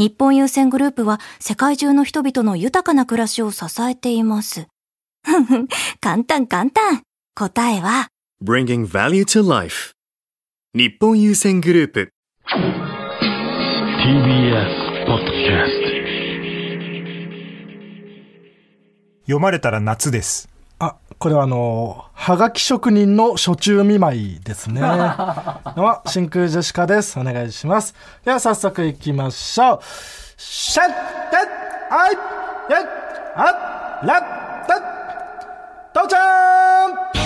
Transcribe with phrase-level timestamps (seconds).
[0.00, 4.66] 日本郵船グループは世界中の人々の豊かな暮らしを支えています。
[5.22, 5.68] ふんふん、
[6.00, 7.02] 簡単簡単。
[7.34, 8.08] 答えは、
[8.42, 9.92] Bringing Value to Life
[10.74, 12.14] 日本郵船グループ
[12.48, 12.56] TBS
[15.06, 15.70] ポッドキャス
[19.24, 20.49] 読まれたら夏です。
[21.20, 24.80] あ、これはあの、はがき職人の初中見舞いですね。
[24.80, 27.20] どうも、真空ジェシカです。
[27.20, 27.94] お願いします。
[28.24, 29.80] では早速行きましょう。
[30.38, 32.16] シャッ、テッ、アイ、
[32.70, 32.84] ヤッ、
[33.36, 37.19] アッ、ラッ、タッ、父ちゃん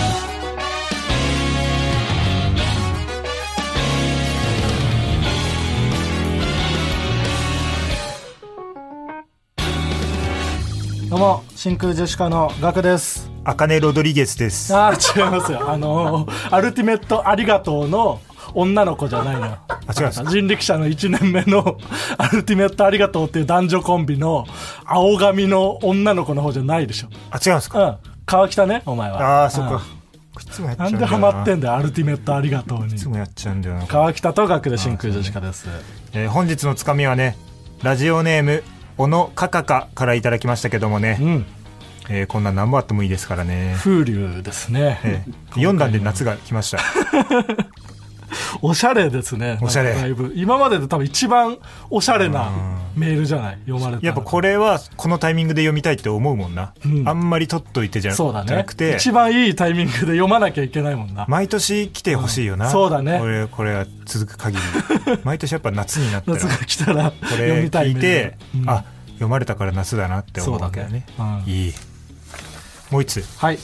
[11.15, 13.31] どうも、真空ジェシカのガクです。
[13.45, 14.75] アカネ・ロドリゲスです。
[14.75, 15.71] あー違いますよ。
[15.71, 18.19] あのーアルティメットありがとうの
[18.53, 19.57] 女の子じゃないの
[19.93, 21.77] すか人力車の1年目の
[22.19, 24.45] アルティメットありがとうっていう男女コンビの
[24.83, 27.07] 青髪の女の子の方じゃないでしょ。
[27.31, 27.79] あ、違うんですか？
[27.81, 27.95] うん。
[28.25, 29.21] 川北ね、お前は。
[29.21, 29.81] ああ、そっか
[30.59, 30.65] うん。
[30.77, 33.07] なうんでハマってんんだよ、アルティメットありがとうにいつ。
[33.07, 33.85] もやっちゃうんだよな。
[33.87, 35.65] 川北と学で真空ジェシカです。
[36.11, 37.37] えー本日のつかみはね、
[37.83, 38.63] ラジオネーム、
[38.97, 41.45] 小野かかかからいただきましたけどもね、うん。
[42.09, 43.75] えーこんな何もあってもいいですからね。
[43.77, 44.99] 風流ですね。
[45.03, 46.79] えー読んだんで夏が来ました。
[48.61, 49.57] おしゃれですね。
[49.61, 49.93] おしゃれ。
[49.93, 50.31] だいぶ。
[50.35, 51.57] 今までで多分一番
[51.89, 52.49] おしゃれな
[52.95, 53.57] メールじゃない？
[53.67, 56.73] 読まれたのやっぱこれはこのタイミングで読みたいって思うもんな。
[56.85, 57.07] うん。
[57.07, 58.47] あんまり取っといてじゃそうだね。
[58.47, 58.75] じゃなく。
[58.75, 61.25] て、一番いいタイミングで読まなきゃいけないもんな。
[61.27, 62.71] 毎年来てほしいよな、うん。
[62.71, 63.19] そうだね。
[63.19, 64.63] これこれは続く限り。
[65.23, 66.37] 毎年やっぱ夏になったら。
[66.37, 68.69] 夏が来たらこ読れみたい聞いて、うん。
[68.69, 68.83] あ
[69.15, 71.05] 読まれたから夏だなって思うわけだね。
[71.17, 71.43] だね。
[71.45, 71.51] うん。
[71.53, 71.73] いい。
[72.91, 73.25] もう一つ。
[73.37, 73.59] はい。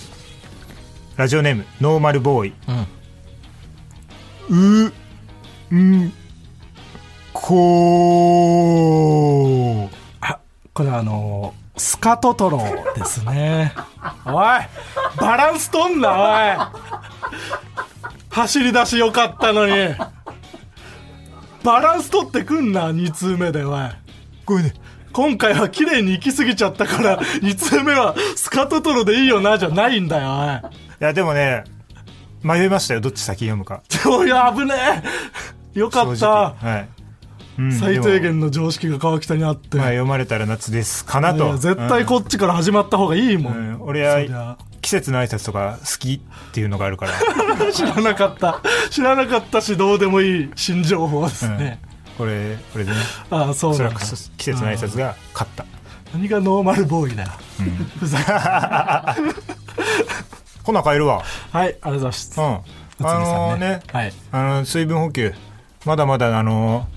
[1.18, 2.53] ラジオネームノーマルボーイ。
[2.68, 2.88] うん。
[4.51, 4.56] う
[5.75, 6.13] ん
[7.31, 7.89] こ
[9.91, 10.39] うあ、
[10.73, 12.59] これあのースカトトロ
[12.95, 13.73] ですね。
[14.25, 14.34] おい
[15.17, 16.57] バランスとんな、おい
[18.29, 19.73] 走り出しよかったのに。
[21.63, 23.79] バランス取ってくんな、2通目で、おい。
[24.45, 24.73] ごめんね
[25.12, 31.63] 今回は綺麗に行き過ぎちゃったから、2通目はスカトトロでいいよな、じゃないんだよ、おいいやでもね
[32.44, 34.28] 迷いましたよどっち先読むか おい。
[34.28, 34.74] いや、危ね
[35.75, 35.79] え。
[35.79, 36.29] よかった。
[36.29, 36.90] はい、
[37.59, 39.78] うん最低限の常識が川北にあって。
[39.78, 43.53] まあ、読まれたら夏ですかないとや絶対こっちから始まった方がいいもん。
[43.53, 47.12] うん俺そりゃは季節の挨拶とか好きっていうのがあるから、
[47.72, 48.62] 知らなかった。
[48.90, 51.80] 知らなかったし、どうでもいい新情報ですね。
[52.18, 52.97] これこれでね
[53.30, 55.66] ああ、そうなん季節の挨拶が勝った、
[56.13, 57.30] 何がノーマルボーイだよ。
[58.00, 58.24] ふざけ
[60.63, 62.41] ほな帰るわはい、ありがとうございます。
[62.41, 64.13] うんあのねはい。
[64.31, 65.33] あの水分補給
[65.85, 66.88] まだまだあの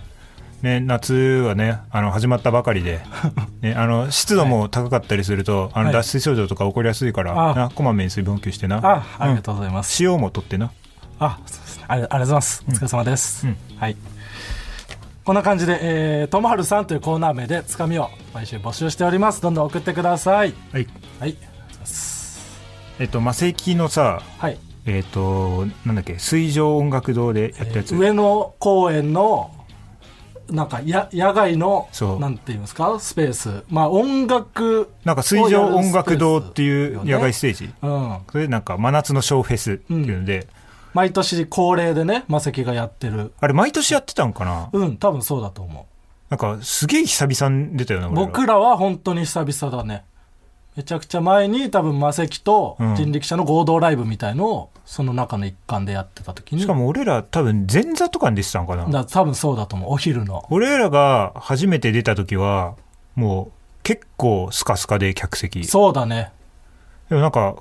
[0.62, 3.00] ね夏はねあの始まったばかりで、
[3.62, 10.03] ね、あの湿度も高かったりすると、あのはい脱水症状とか起こりやすいから、あなこまめに水分補給してなあ、ありがうとうございます。
[10.03, 10.70] ん塩も取ってな
[11.19, 11.84] あ、そうですね。
[11.88, 12.64] ありありがとうございます。
[12.69, 13.47] お疲れ様です。
[13.47, 13.97] うんはい。
[15.24, 19.41] こんな感じで、えー、ともはるさんというコーナー名でつかみを毎週募集しております。
[19.41, 20.54] どんどん送ってください。
[20.72, 20.86] はい
[21.19, 21.36] はい。
[22.99, 24.59] えっと魔石のさはい。
[24.87, 29.50] えっとなんだっけ水上音楽堂でやったやつ、上野公園の
[30.50, 32.21] なんかや野外のそう。
[32.21, 33.00] なんていうんですか？
[33.00, 33.65] スペース。
[33.71, 40.47] まあ音楽なんか水上音楽堂っていう野外ステージ、うんそれでなんか真夏のショーフェスっていうので、
[40.93, 43.33] 毎年恒例でね魔石がやってる。
[43.41, 44.69] あれ毎年やってたんかな？
[44.72, 45.87] うん多分そうだと思
[46.28, 50.04] なんかすげえ久々に出たよな僕らは本当に久々だね
[50.76, 52.94] めちゃくちゃ前に多分魔石とうん。
[52.97, 56.62] 人力車の合同ライブみたいのをその中の一環でやってた時に。
[56.62, 58.86] しかも俺ら多分前座とかに出てたんかな。
[58.86, 59.92] だ多分そうだと思う。
[59.92, 60.44] お昼の。
[60.50, 62.74] 俺らが初めて出た時は
[63.15, 65.65] もう結構スカスカで客席。
[65.65, 66.32] そうだね。
[67.09, 67.56] でもなんか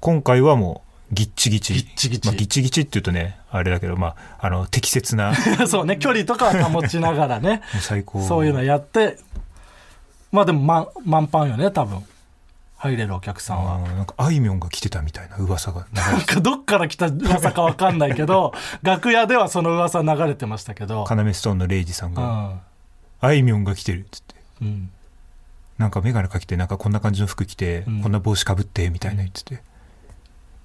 [0.00, 1.74] 今回はもうギッチギチ。
[1.74, 2.28] ギッチギチ。
[2.28, 5.32] まあ、ギッチギチって言うとねあれだけどまああの適切な。
[5.58, 7.62] も そうね距離とかは保ちながらね。
[7.76, 8.22] う最高。
[8.22, 9.18] そういうのやって、
[10.32, 12.02] まあでも満満帆よね、多分。
[12.80, 13.78] 入れるお客さんは。
[13.78, 22.60] なんかあいみょんが来てたみたいな噂が なんかどっから来た噂かわかんないけど、 楽屋ではその噂流れてましたけど、カナメストーンのレイジさんが、うん。
[23.20, 24.90] あいみょんが来てるっつってうん
[25.76, 29.62] なんか眼鏡かけてなんかこんな感じの服着て、うんこんな帽子かぶってみたいな言ってて、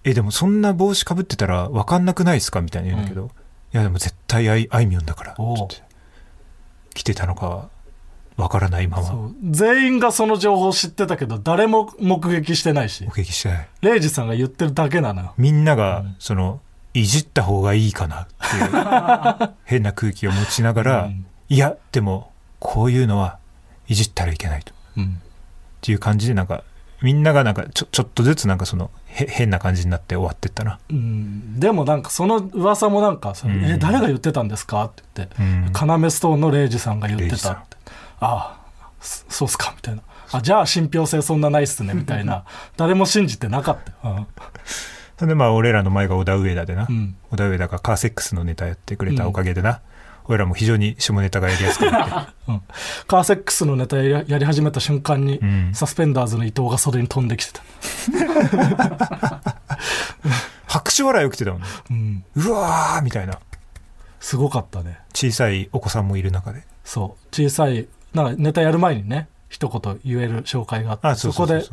[0.05, 3.31] えでもそんな帽子かぶってたら分かんなくないですかみたいな言うんだけど、
[3.73, 5.83] いやでも絶対あいあいみょんだからおうつって
[6.93, 7.69] 来てたのか
[8.37, 9.31] は分からないまま。
[9.49, 13.05] 全員がその情報を知ってたけど誰も目撃してないし。
[13.05, 13.67] 目撃してない。
[13.81, 15.33] レイジさんが言ってるだけなのよ。
[15.37, 16.59] みんながその
[16.93, 21.25] いじった方がいいかなっていう 変な空気を持ちながら、うん。
[21.49, 23.37] いやでもこういうのは
[23.87, 24.73] いじったらいけないと。
[24.97, 25.03] うん。
[25.05, 25.07] っ
[25.81, 26.63] ていう感じでなんか
[27.01, 31.59] みんながなんかちょちょっとずつなんかそのへ変な感じになって終わってったな、うん。
[31.59, 33.65] でもなんかその噂もなんかそのうん。
[33.65, 35.65] え誰が言ってたんですか?」って言ってうん
[36.03, 37.74] 「要ストーンのレイジさんが言ってた」って
[38.25, 38.65] 「ああ
[38.99, 40.01] そそうっすか」みたいな
[40.31, 42.43] 「あじゃあ信憑性そんなないっすね」みたいな。
[42.77, 44.27] 誰も信じてなかったよ、
[45.17, 47.15] それでまあ俺らの前が小田上田でな、うん。
[47.31, 49.81] 小田上田がカーセックスのネタやってくれたおかげでな、
[50.25, 52.31] 俺らも非常に下ネタがやりやすくなって。
[52.51, 52.61] うん。
[53.07, 55.71] カーセックスのネタやり始めた瞬間に、ん。
[55.73, 57.61] サスペンダーズの伊藤が袖に飛んできてた、
[60.67, 61.67] 拍手笑い起きてたもんね。
[61.89, 63.39] うん、うわーみたいな。
[64.19, 64.99] すごかったね。
[65.13, 66.63] 小さいお子さんもいる中で。
[66.83, 67.27] そう。
[67.31, 71.63] 小さいなんかネタやる前にね一言言える紹介があってあそこで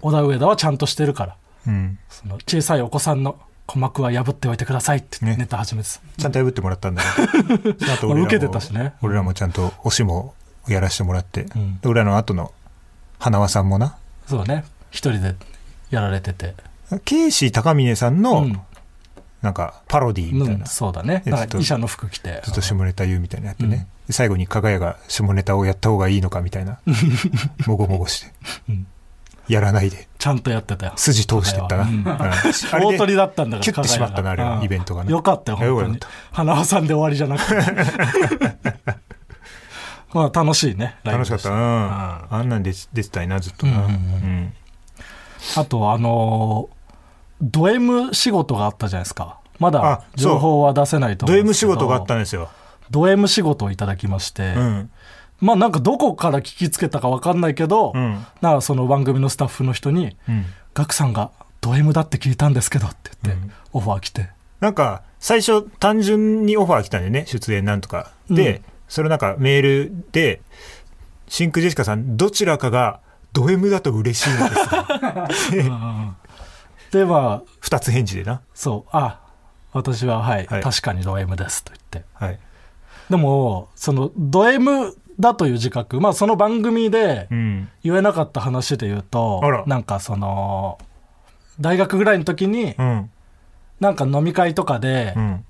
[0.00, 1.36] 小田上田はちゃんとしてるから
[1.66, 5.36] うん、その小さいお子さんの鼓膜は破っておいてくださいってね。
[5.36, 8.94] ネタ始めてた、ちゃんと破ってもらったんだ けど受けてたしね。
[9.02, 10.34] 俺らもちゃんと推しも
[10.66, 11.78] やらせてもらって、うん。
[11.80, 12.52] で俺らの後の
[13.18, 13.96] 花輪さんもな。
[14.26, 14.64] そうね。
[14.90, 15.36] 一人で
[15.90, 16.54] やられてて。
[17.04, 18.60] ケイシー高峰さんの、うん
[19.42, 21.22] なんかパロディみたいな、うんそうだね。
[21.24, 22.42] なんか医者の服着て。
[22.44, 24.06] ずっと下ネタ言うみたいなやってね、うん。
[24.08, 26.78] で最後に加賀谷が下ネタをやった方がいいのかみたいな。
[27.66, 28.32] もごもごして、
[28.68, 28.86] うん。
[29.48, 30.08] やらないで。
[30.18, 30.92] ちゃんとやってたよ。
[30.96, 32.04] 筋通してったな、うん。
[32.04, 34.64] 大だったんだからキュッてしまったなあれはうん。
[34.64, 36.00] イベントがねよかったよ本当に。
[36.32, 37.54] 花輪さんで終わりじゃなくて。
[40.12, 41.50] まあ楽しいね楽しかった。
[41.50, 41.58] な、う
[42.34, 42.38] ん。
[42.38, 43.92] あんなんで出てたいなずっとな、うんうんうん。
[43.92, 44.52] うん。
[45.56, 46.79] あとあのー
[47.40, 49.38] ド M 仕事があったじゃないですか。
[49.58, 51.72] まだ情報は出せないと思ドうん M ですけど。
[51.72, 52.48] 仕事があったんですよ、
[52.90, 54.90] ド M 仕事をいただきまして、うん。
[55.40, 58.24] まあなんかどこから聞きつけたか分かんないけど、うん。
[58.40, 63.52] なんかその番組のスタッフの人にうん「ガクさんがド M だって聞いたんですけど」って言って、うん。
[63.72, 64.28] オファー来て。
[64.60, 68.10] なんか最初単純にオファー来たんでね出演なんとか。
[68.30, 68.64] で、うん。
[68.88, 70.40] それなんかメールで
[71.28, 73.00] 「真空ジェシカさんどちらかが
[73.32, 74.54] ド M だと嬉しいので
[75.34, 76.14] すが
[76.92, 78.42] でまあ二つ返事でな。
[78.54, 78.88] そう。
[78.92, 79.20] あ
[79.72, 80.62] 私ははい、はい。
[80.62, 82.04] 確かにド M ですと言って。
[82.14, 82.38] はい。
[83.08, 87.68] でもそのド M だという自覚まあその番組でうん。
[87.84, 89.64] 言えなかった話で言うと、あら。
[89.66, 90.78] なんかその
[91.60, 93.10] 大学ぐらいの時にうん。
[93.78, 95.44] なんか飲み会とかで、うん。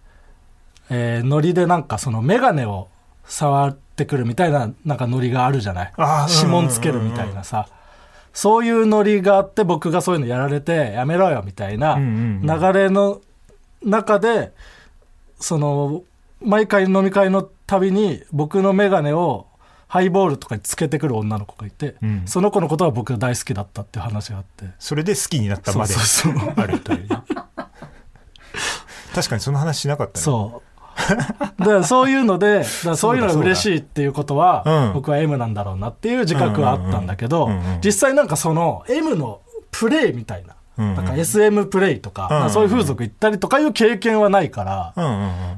[0.90, 2.88] えーノリでなんかその眼鏡を
[3.24, 5.92] 触ってくるみたいななんかノリがあるじゃない。
[6.28, 7.68] 指紋つけるみたいなさ
[8.32, 13.20] そういうノリがあって僕がそういうのやられてやめろよみたいな流れの
[13.82, 14.52] 中で
[15.38, 16.04] その
[16.40, 19.46] 毎回飲み会のたびに僕の眼鏡を
[19.90, 22.22] ハイボールとかにつけてくる女の子がいて、うん。
[22.24, 24.66] その子のことは僕が大好きだったっていう話があって。
[24.78, 26.54] それで好きになったまでそうそうそう。
[26.56, 27.22] あるというね
[29.12, 30.22] 確かにその話しなかったね。
[30.22, 30.69] そう。
[31.58, 37.48] だからそういうので、そういうのが嬉しいっていうことは、うん僕は M なんだろうなっていう自覚はあったんだけど
[37.84, 39.40] 実際なんかその M の
[39.70, 40.56] プレイみたいな、
[40.94, 44.92] なんか SM プレイとか、そういう風俗行ったりとかいう経験はないから、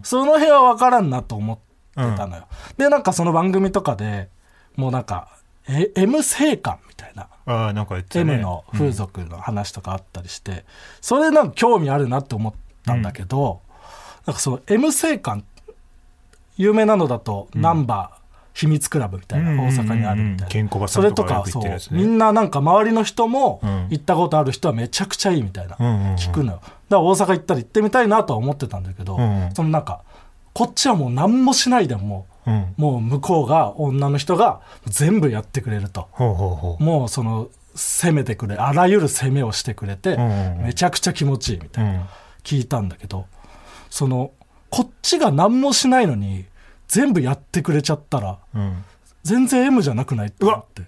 [0.02, 2.44] その辺は分からんなと思ってたのよ。
[2.76, 4.28] で、なんかその番組とかで
[4.76, 5.28] もうなんか、
[5.68, 7.28] え M 性感みたいな。
[7.44, 10.64] ああなんか言って M の風俗の話とかあったりして、
[11.00, 12.52] それなんか興味あるなって思っ
[12.86, 13.60] たんだけど、
[14.26, 15.44] なんかその M 性感
[16.56, 18.22] 有名なのだと、ナンバー
[18.54, 19.60] 秘密クラブみたいな、うん。
[19.60, 20.88] 大阪にあるみたいな。
[20.88, 21.64] それとかそう。
[21.90, 23.86] みんななんか周りの人もうん。
[23.90, 26.14] 行ったことある人はめちゃくちゃいいみたいな、うんうんうん。
[26.16, 26.58] 聞くのよ。
[26.60, 29.44] だから大阪行ったら行ってみたいなとは思ってたんだけど、うん。
[29.44, 30.02] うんそのなんか
[30.52, 32.74] こっちはもう何もしないでもうん。
[32.76, 36.08] もう向こうが女の人が全部やってくれると。
[36.78, 40.64] もうその攻めてくれあらゆる攻めをしてくれて、んうんうん。
[40.66, 42.06] めちゃくちゃ気持ちいいみたいな、うん。
[42.44, 43.24] 聞いたんだけど
[43.92, 44.32] その
[44.70, 46.46] こっちが何もしないのに
[46.88, 48.84] 全部やってくれちゃったらうん。
[49.22, 50.82] 全然 M じゃなくないって思って。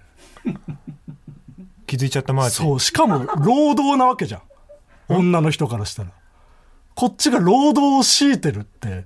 [1.85, 2.55] 気づいちゃったマーチ。
[2.55, 4.41] そうしかも労働なわけじゃん。
[5.07, 6.09] 女の人からしたら。
[6.95, 9.05] こっちが労働を強いてるって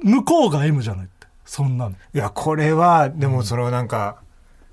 [0.00, 1.26] 向こうが M じゃないって。
[1.44, 1.96] そんなの。
[2.14, 4.18] いやこれはでもそのなんか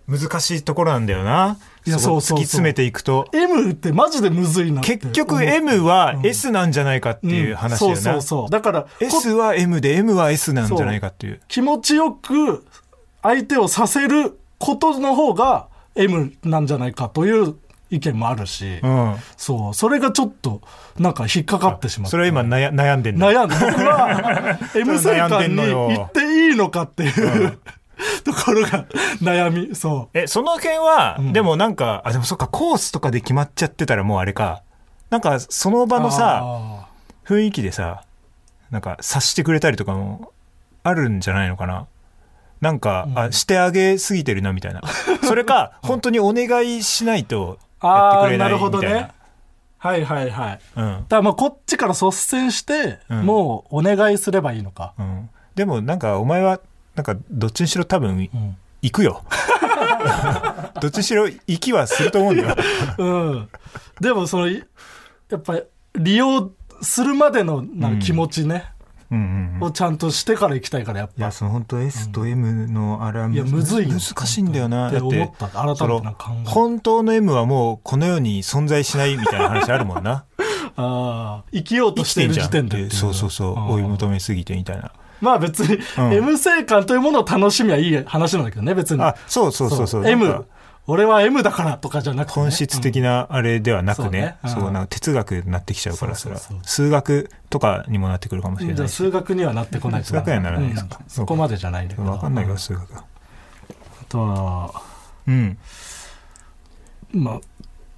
[0.09, 3.27] 難しいところなんだよな、いやそう突き詰めていくと。
[3.31, 8.01] M ってマジでむずいな結局 M は S なんじゃないかっていう話だよな、うん。
[8.03, 8.49] そうそうそう。
[8.49, 11.41] だからこ S は M で M は S なんじゃないかっていう。
[11.47, 12.65] 気持ちよく
[13.21, 17.55] 相手をさせることの方が M なんじゃないかという
[17.91, 19.15] 意見もあるし、うん。
[19.37, 19.73] そう。
[19.73, 20.61] それがちょっと
[20.97, 22.11] なんか引っかかってしまって。
[22.11, 27.59] それは今悩悩んでんだ悩んで僕は M 性感に行っていいのかっていう、
[28.23, 28.85] ところが
[29.21, 29.75] 悩み。
[29.75, 30.17] そう。
[30.17, 31.33] えその辺は、ん。
[31.33, 34.63] でもなんかあでもそっかコースとかで決まっちゃってたらもうあれか。
[35.09, 36.87] なんかその場のさあ
[37.25, 38.03] 雰囲気でさ
[38.69, 40.31] なんか察してくれたりとかも
[40.83, 41.87] あるんじゃないのかな。
[42.61, 44.81] なんか、あしてあげすぎてるなみたいな。
[45.23, 48.49] それか 本当にお願いしないとやってくれないな。
[48.49, 49.11] るほどみたいなね
[49.77, 50.29] はいはい。
[50.29, 53.25] はいだかうんらまあこっちから率先して、うん。
[53.25, 56.59] もうお願いすればいいのか、うん、でもなんかお前は
[56.99, 58.57] なんかどっちにしろ多分うん。
[58.81, 59.23] 行くよ。
[60.81, 62.55] どっちにしろ行きはすると思うんだよ。
[62.97, 63.49] うん、
[64.01, 64.63] でもそのい
[65.29, 65.63] やっぱり
[65.95, 66.51] 利用
[66.81, 68.65] するまでのなんか気持ちね、
[69.11, 69.17] うん。
[69.17, 71.13] うんうんをちゃんとしてから行きたいからやっぱ。
[71.17, 73.97] いやその本当 S と M のあれはいやむずいよ。
[73.99, 74.87] 難しいんだよな。
[74.87, 75.47] ってだって思った。
[75.47, 76.43] 改めて考え。
[76.45, 80.25] た本当の M はもうこの世に存在しないみたいな話あるもんな。
[80.77, 83.73] ああ生きようと生している時点でそうそうそう。
[83.73, 86.13] 追い求めすぎてみたいなまあ別に、ん。
[86.13, 89.01] M 性感というものを楽しみはいい話なんだけどね別に。
[89.03, 90.03] あそうそうそうそう。
[90.03, 90.43] なん M か
[90.87, 94.61] 俺は M だからとかじゃなくて、ね、本質的なあれではなくね,、うんそうね。
[94.61, 94.63] うん。
[94.63, 96.39] そうなんか哲学になってきちゃうからそれは。
[96.39, 96.67] そうそうそう。
[96.67, 98.93] 数学とかにもなってくるかもしれないし。
[98.93, 100.97] 数学にはなってこない数学にはならないですか。
[100.99, 101.09] うん。
[101.09, 102.09] そこまでじゃないんだけど。
[102.09, 102.93] 分かんないようん数学。
[102.93, 103.03] があ
[104.09, 104.81] とは
[105.27, 105.57] うん。
[107.13, 107.39] まあ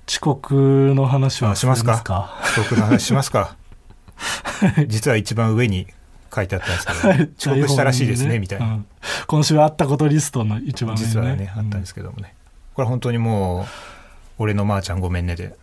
[0.08, 1.98] 遅刻の話はあしますか？
[1.98, 2.34] すか？
[2.58, 3.56] 遅刻の話しますか？
[4.88, 5.88] 実は一番上に
[6.34, 8.66] 書いてあったんですけど遅刻したらしいですねみたいな。
[8.66, 8.86] うん。
[9.28, 12.36] 今週あったことリストの一番上に実はね、あったんですけどもね。
[12.74, 13.66] これ本当にもう
[14.44, 15.56] 俺のまーちゃんごめんねで。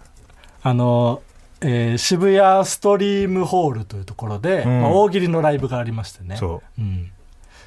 [0.62, 1.22] あの、
[1.60, 4.82] えー渋谷ストリームホールというところで、うん。
[4.82, 6.36] まあ大喜利のライブがありましてね。
[6.36, 6.80] そう。
[6.80, 7.10] ん、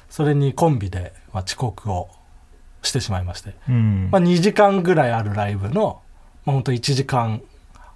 [0.08, 2.08] それにコンビで、まあ、遅刻を
[2.82, 4.08] してしまいまして、ううん。
[4.10, 6.00] まあ、2時間ぐらいあるライブの、
[6.44, 7.42] まあ、本当1時間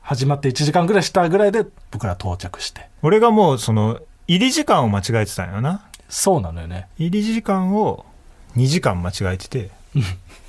[0.03, 2.89] 始まって1時間ぐらいしたぐらいで僕ら到着して。
[3.03, 5.89] 俺がもうその入り時間を間違えてたんよな。
[6.09, 6.89] そうなのよね。
[6.99, 8.05] 入り時間を
[8.57, 9.71] 2時間間違えててっ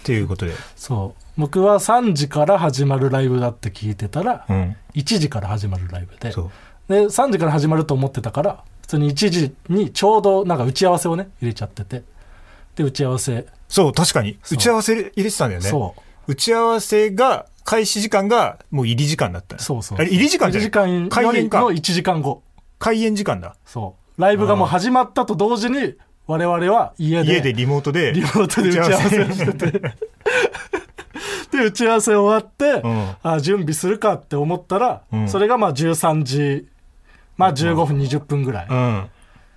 [0.03, 0.53] ていうことで。
[0.75, 1.23] そう。
[1.39, 4.75] 僕は3時から始まるライブだって聞いてたら、うん。
[4.95, 6.31] 1時から始まるライブで。
[6.31, 6.51] そう。
[6.87, 12.03] で3時から始まると思ってたから普通に1時にちょうどなんか打ち合わせをね入れちゃってて。
[12.75, 14.39] で打ち合わせ、そう確かに。
[14.51, 15.69] 打ち合わせ入れてたんだよね。
[15.69, 15.95] そ
[16.27, 16.31] う。
[16.31, 19.59] 打ち合わせが開始時間がもう入り時間だった。
[19.59, 20.69] そうそう入り時間じゃない。
[20.71, 21.61] 入り時間開演か。
[21.61, 22.43] の1時間後
[22.79, 23.55] 開演時間だ。
[23.65, 24.21] そう。
[24.21, 29.81] ライブがもう始まったと同時に我々は家で家でリモートでリモートで打ち合わせをしてて。
[31.51, 33.15] で打ち合わせ終わって、うん。
[33.23, 35.29] あ準備するかって思ったら、うん。
[35.29, 36.67] それがまあ13時
[37.37, 39.09] まあ15分20分ぐらいうん。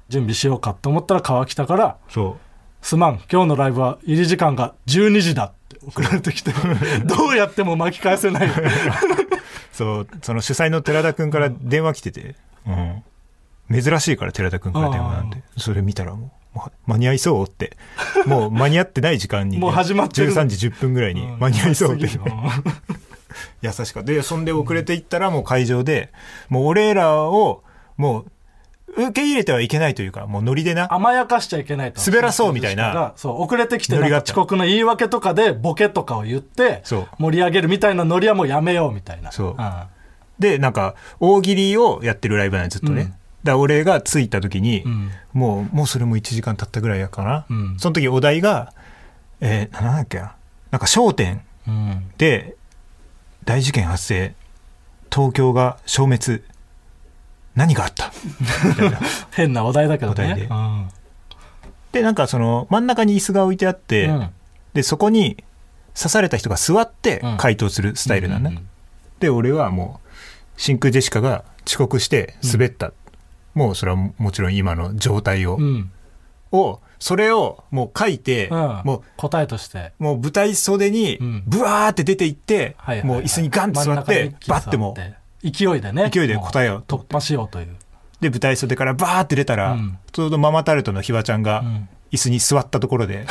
[0.08, 2.36] 準備しようかって思ったら川来たからそう
[2.82, 6.52] 「すまん今日のライブは入り時間が12時だ」って送られてきて。
[7.06, 8.50] どうやっても巻き返せない。
[9.72, 12.34] そうその主催の寺田君から電話来てて、
[12.66, 13.02] うん、
[13.70, 15.42] 珍しいから寺田君から電話なんて。
[15.56, 17.76] それ見たらもう間に合いそうって。
[18.26, 20.32] もう間に合ってない時間にね、 もう始まってる。
[20.32, 22.22] 13時10分ぐらいに間に合いそうって、うん
[23.62, 24.02] 優しかった。
[24.02, 26.10] でそんで遅れていったらもう会場で
[26.48, 27.62] もう俺らを
[27.96, 30.92] もう受け入れてはいけないというかもうノリでな。
[30.92, 32.00] 甘やかしちゃいけないと。
[32.04, 33.12] 滑らそうみたいな。
[33.16, 33.42] そう。
[33.42, 37.08] 遅れてきて遅刻の言い訳とかでボケとかを言ってそう。
[37.18, 39.30] 盛り上げるみたいなノリはもうやめようみたいな。
[39.30, 39.72] そうん。
[40.40, 45.10] でなんか大喜利をやってるライブなんでずっとね、うんだ俺が着いた時に、うん。
[45.32, 47.76] もうもうそれも1時間経ったぐらいやかな、うん。
[47.78, 48.72] その時お題が
[49.40, 50.34] えー、なんだっけな？
[50.70, 52.10] なんか焦点うん。
[52.18, 52.56] で
[53.44, 54.34] 大事件発生
[55.10, 56.42] 東京が消滅
[57.54, 58.12] 何があった？
[59.32, 60.42] 変なお題だけどお題で。
[60.42, 60.88] ねうん。
[61.92, 64.30] でなんかその真ん中に椅子が置いてあって、うん。
[64.74, 65.42] でそこに
[65.96, 67.36] 刺された人が座ってうん。
[67.38, 68.66] 回答するスタイルなんだ、うんうん
[69.20, 70.08] で俺はもう
[70.56, 72.94] 真空ジェシカが遅刻して滑った、
[73.54, 75.90] もうそれはもちろん今の状態を、うん。
[76.52, 78.82] をそれをもう書いて、うん。
[78.84, 79.92] も答えとして。
[80.00, 81.42] うもう舞台袖にうん。
[81.46, 83.18] ブワーって出て行って、はいはいはい。
[83.18, 84.96] もう椅子にガンって座ってバッても
[85.42, 86.10] 勢いでね。
[86.12, 86.82] 勢いで答えを。
[86.82, 87.76] 突破しようという。
[88.20, 89.98] で舞台袖からバーって出たら、うん。
[90.12, 91.88] ちょうどママタルトのひわちゃんがん。
[92.12, 93.24] 椅子に座ったところで、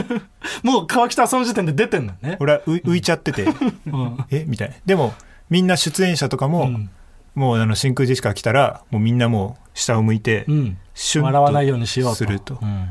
[0.64, 2.38] もう川北はその時点で出てんのね。
[2.40, 3.48] 俺は浮浮いちゃってて、う
[3.96, 4.24] ん。
[4.30, 4.44] え？
[4.46, 4.74] みたいな。
[4.86, 5.12] でも
[5.50, 6.90] みんな出演者とかも、うん
[7.34, 10.78] もうあの真空ジェシカ来たらもうみんなもう下を向いて、うん。
[10.94, 12.14] シュンと笑わないようにしようと。
[12.16, 12.58] すると。
[12.62, 12.90] うん。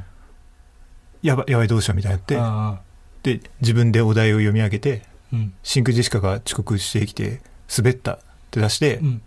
[1.22, 2.78] やばやばいどうしようみたいになって、うん
[3.24, 5.54] で自分でお題を読み上げてうん。
[5.64, 7.42] 真空ジェシカが遅刻してきて
[7.76, 8.20] 滑ったっ
[8.52, 9.22] て出して、うん。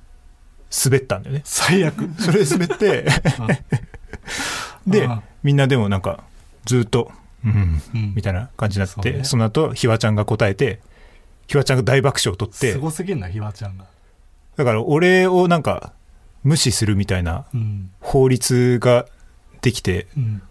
[0.84, 1.42] 滑ったんだよね。
[1.44, 2.08] 最悪。
[2.18, 3.06] それで滑って。
[4.86, 5.22] でうん。
[5.42, 6.24] みんなでもなんか
[6.66, 7.10] ずっと
[7.44, 8.14] うんうん。
[8.14, 9.24] みたいな感じになってそうね。
[9.24, 10.80] その後ひわちゃんが答えて
[11.46, 13.86] ひわちゃんが大爆笑を取ってすごすぎんなひわちゃんが
[14.56, 15.92] だから俺をなんか
[16.42, 17.90] 無視するみたいなうん。
[18.00, 19.06] 法律が
[19.62, 20.42] できてうん。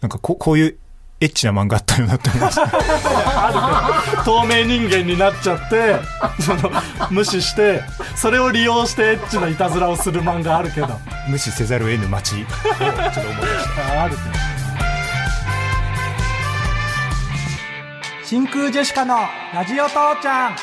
[0.00, 0.78] なんかここういう
[1.20, 4.22] エッチな漫画あったよなって思いました。
[4.24, 5.96] 透明人間になっちゃって
[6.42, 6.70] その
[7.10, 7.82] 無視して
[8.16, 10.86] それを利用してエッチないたずらをする漫画あるけど。
[10.86, 10.98] あ
[11.28, 12.34] 無視せざるを得ぬ街。
[12.34, 14.02] をちょっと思いました。
[14.02, 14.16] ある
[18.24, 19.16] 真空ジェシカの
[19.54, 20.56] ラジオ父ちゃん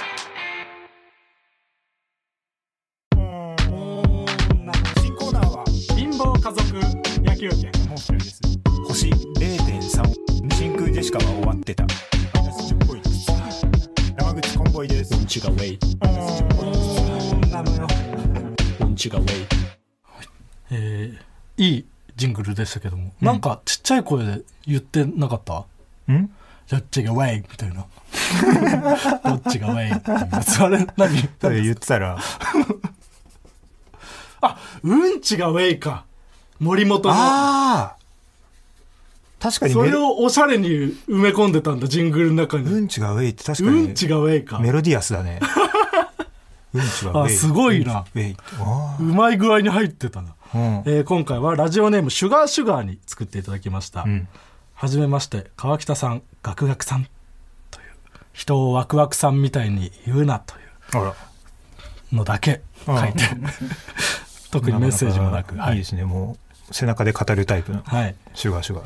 [15.32, 15.80] ちがウェイ
[18.82, 19.48] うんちがウェイ
[20.72, 21.86] えー、いい
[22.18, 25.64] ジングルでしたけども、なんかちっちゃい声で言ってなかった？
[26.12, 26.30] ん？
[26.70, 27.86] どっちがウェイみたいな。
[29.24, 30.86] どっちがウェイっていうやつあれ？
[30.98, 31.14] 何？
[31.14, 31.22] 言
[31.72, 32.18] ってたら
[34.42, 36.04] あうんちがウェイか。
[36.60, 37.16] 森本の。
[37.16, 38.01] ああ
[39.42, 43.88] 確かにそメれをおしゃれに埋め込んでたんだジングルの中に、うんちがウェイって確うかに。
[43.88, 44.60] んちがウェイか。
[44.60, 45.40] メロディアスだね。
[46.74, 48.06] うんちがウェイあすごいな。
[48.14, 48.98] ウェイあ。
[49.00, 50.62] うまい具合に入ってたな、あうん。
[50.86, 54.28] えー今回はラジオネームシュガーシュガーに作っていただきました、うん。
[54.76, 57.08] はじめまして川北さんガクガクさん
[57.72, 57.86] という
[58.34, 60.58] 人をワクワクさんみたいに言うなとい
[62.12, 63.24] うのだけ書いて
[64.52, 65.74] 特にメッセージもなくはい。
[65.74, 66.06] い、いですね。
[66.06, 66.38] も
[66.70, 68.16] う背中で語るタイプのはい。
[68.36, 68.86] シュガーシュガー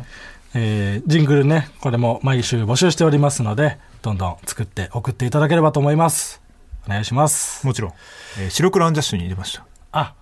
[0.57, 6.41] えージングルねこれも毎週募集しておりますのでどんどん作って送っていただければと思います。
[6.87, 7.65] お願いします。
[7.67, 7.93] もちろん、
[8.39, 9.65] えー白黒アンジャッシュに出ました。
[9.91, 10.13] あ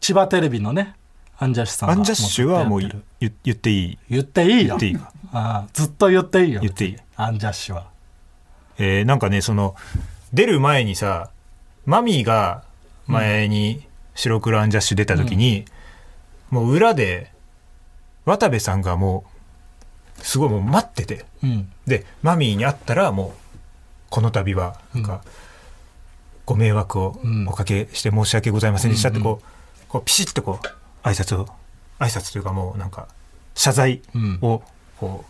[0.00, 0.94] 千葉テレビのね
[1.38, 3.02] アンジャッシュさんがアンジャッシュはもう言
[3.42, 3.98] 言っていい。
[4.08, 4.76] 言っていいよ。
[4.76, 5.12] 言っていいか。
[5.32, 6.60] ああずっと言っていいよ。
[6.60, 6.96] 言っていい。
[7.16, 7.88] アンジャッシュは。
[8.78, 9.74] えーなんかねその
[10.32, 11.30] 出る前にさ
[11.84, 12.62] マミーが
[13.06, 15.64] 前に白黒アンジャッシュ出た時に、
[16.50, 17.32] もう裏で
[18.24, 19.33] 渡部さんがもう
[20.24, 21.24] すごいもう待ってて。
[21.42, 21.70] うん。
[21.86, 23.58] でマミーに会ったらもう
[24.10, 25.22] この度はなんか、
[26.46, 27.46] ご迷惑をうん。
[27.48, 31.46] おかけして申し訳ございませんでしたってうんこう,、こうピシッとこう挨拶を
[31.98, 33.08] 挨拶というかもうなんか
[33.54, 34.38] 謝罪うん。
[34.42, 34.62] を
[34.98, 35.24] こ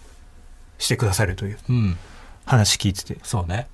[0.79, 1.99] うしてくださるといううん。
[2.47, 3.19] 話聞いてて。
[3.23, 3.67] そうね。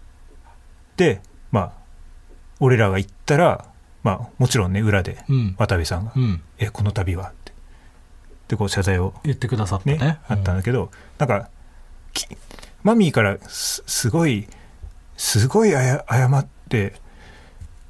[0.97, 1.21] で
[1.53, 1.73] まあ
[2.61, 3.65] 俺らが行ったら
[4.03, 5.55] まあもちろんね裏でうん。
[5.59, 7.33] 渡部さんがうん「えこの度は」
[8.51, 9.97] ってでこう謝罪を言ってくださったね。
[9.97, 11.49] ねあったんだけど、なんか
[12.13, 12.27] き
[12.83, 14.49] マミーからすすごい
[15.17, 16.05] すごい謝
[16.37, 16.95] って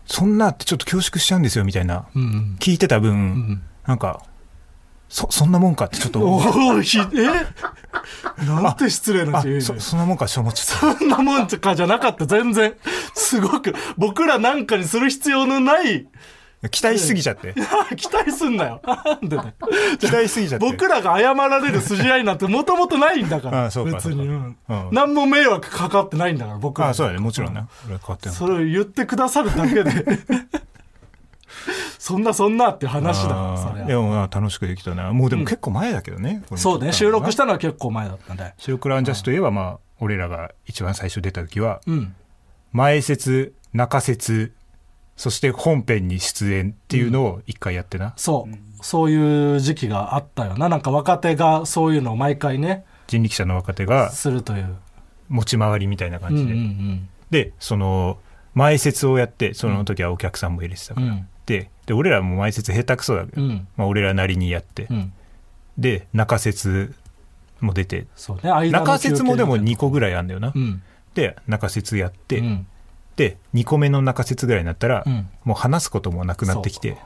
[0.04, 2.56] そんなってちょっと恐縮しちゃうんですよみたいなうんうん。
[2.60, 4.22] 聞いてた分、うんなんか
[5.08, 7.02] そそんなもんかってちょっとおおひえ？
[8.44, 12.74] なんて失礼なそそんなもんかって思っちそんなもんかじゃなかった全然。
[13.14, 16.10] すごく僕らなんかにする必要のないた
[16.68, 17.54] 期待しすぎちゃって。
[17.96, 18.82] 期待すんなよ。
[19.98, 20.66] 期待しすぎちゃって。
[20.66, 23.64] 僕らが謝られる筋合いなんてもともとないんだから。
[23.66, 24.56] あそうか別に、うん。
[24.68, 24.88] うん。
[24.92, 26.90] 何も迷惑かかってないんだから僕ら。
[26.90, 27.18] あそうだね。
[27.18, 30.04] もちろんな俺は変わってんのそれを言ってくださるだけで。
[31.98, 33.28] そんなそんなっていう話だ。
[33.28, 35.12] からあそれはーでもまあ楽しくできたな。
[35.12, 38.42] もうでも結構前だけどね、これそうね収録したのは結構前だったんで。
[38.42, 42.14] のが白黒アンジャッシュといえばまあ俺らが一番最初出た時はうん。
[42.72, 44.52] 前説中説
[45.20, 48.56] そして本編に出演っていうのを一回やってな、そう。
[48.82, 50.70] そういう時期があったよな。
[50.70, 54.74] なんか若手がそういうのを毎回ね人力車の若手がするという。
[55.28, 57.08] 持ち回りみたいな感うんうじで、ん。
[57.28, 58.16] でその
[58.54, 61.28] 前説をやってその時はお客さんも入れてたから、うん。
[61.44, 63.68] でで俺らも前説下手くそだけど、うん。
[63.76, 65.12] まあ、俺らなりにやって、うん。
[65.76, 66.94] で中説
[67.60, 68.06] も出て。
[68.16, 70.82] そうね中説もでも休憩2個ぐらいあんだよな、うん。
[71.12, 72.66] で中説やって、うん。
[72.79, 72.79] で
[73.54, 75.28] 2個目の中説ぐらいになったら、うん。
[75.44, 76.96] もう話すこともなくなってきて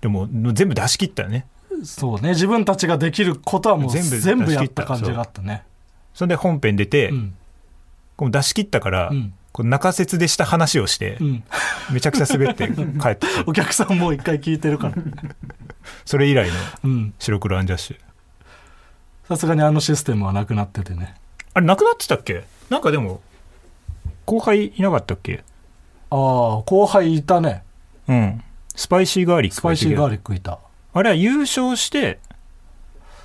[0.00, 1.46] でももう全部出し切ったよね。
[1.84, 2.30] そうね。
[2.30, 5.62] 自分たちができることはもう全部全部やったた感じがあったね。
[6.14, 7.34] それで本編出て、うん。
[8.16, 9.34] こう出し切ったから、うん。
[9.52, 11.44] こう中説でした話をして、うん。
[11.92, 14.94] めちゃくちゃ滑って 帰ってきたお客さんもう一回聞いてるから。
[16.04, 17.14] それ以来のうん。
[17.18, 17.96] 白黒アンジャッシュ。
[19.28, 21.14] さすがにあのシステムはなくなっててね。
[21.54, 22.44] あれなくなってたっけ？
[22.70, 23.20] なんかでも
[24.24, 25.42] 後輩いなかったっけ？
[26.10, 27.62] ああ後輩いたね。
[28.08, 28.42] うん。
[28.74, 29.56] スパイシーガーリック。
[29.56, 30.52] スパイシーガーリックいた。
[30.52, 30.58] ク
[30.94, 32.18] あれは優勝して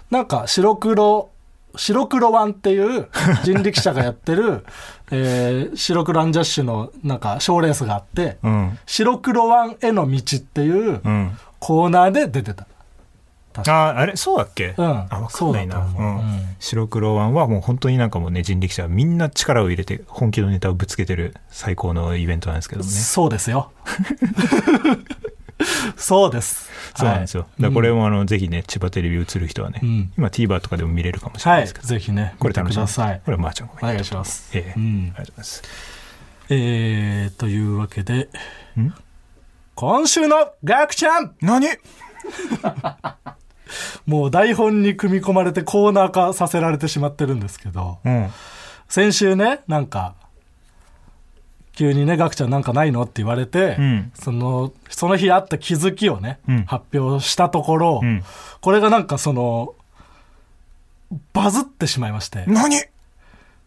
[0.09, 1.29] なんか白黒
[1.75, 3.07] 白黒ワンっていう
[3.43, 4.65] 人力車がやってる、
[5.11, 8.77] えー白黒アンジャッシュのなんか賞レースがあってうん。
[8.85, 11.37] 白黒ワンへの道っていううん。
[11.59, 12.65] コーナーで出てた
[13.55, 14.15] ああれ？
[14.15, 14.73] そうだっけ？
[14.77, 14.85] うん。
[14.85, 15.87] あ分かんないな。
[15.91, 16.15] そうん。
[16.17, 16.55] うん。
[16.59, 22.91] 白黒ワンはもう本当になんかもうね人力車みんな力を入れて本気のネタをぶつけてる最高のイベントなんですけどもね。
[22.91, 23.71] そうですよ。
[25.95, 26.69] そうです。
[26.95, 27.61] そうなんですよ、はい。
[27.61, 30.11] だこれもあの、ぜひね千葉テレビ映る人はね、うん。
[30.17, 33.21] 今 TVer とかでも見れるかもしれなはいいですけど、ぜひね、これ楽しみ見てください。
[33.23, 34.49] これはまーちゃんごめんお願いします。
[34.57, 34.79] ええ。
[34.79, 34.83] うん。
[34.83, 35.63] ありがとうございます。
[36.49, 38.27] えー、というわけで
[38.77, 38.93] ん、
[39.75, 41.35] 今週のガクちゃん。
[41.41, 41.67] 何？
[44.05, 48.29] もう台本に組み込まれてコーナー化させられてしまってるんですけど、うん。
[48.89, 50.15] 先週ね、なんか、
[51.73, 54.11] 急にね、ガクちゃんなんかないのって言われて、うん。
[54.13, 56.65] その、その日あった気づきをね、うん。
[56.65, 58.23] 発表したところ、うん。
[58.59, 59.75] これがなんかその、
[61.31, 62.75] バズってしまいまして、何？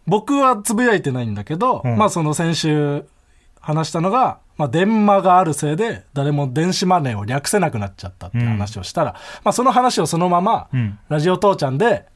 [0.06, 1.96] 僕はつぶやいてないんだけど、うん。
[1.96, 3.06] まあその先週
[3.60, 10.98] 話したのが、まあ電話があるせいで誰も電子マネーを略せなくなっちゃったっていう話をしたら、まあその話をそのまま、うん。
[11.08, 12.06] ラジオ父ちゃんで、